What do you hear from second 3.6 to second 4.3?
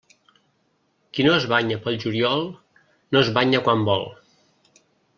quan vol.